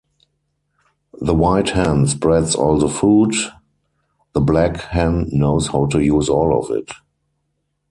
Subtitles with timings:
[1.19, 3.35] The white hen spreads all the food,
[4.33, 6.89] the black hen knows how to use all of it.